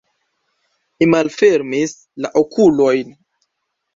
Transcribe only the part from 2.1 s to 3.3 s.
la okulojn.